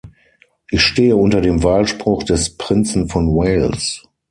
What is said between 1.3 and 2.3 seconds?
dem Wahlspruch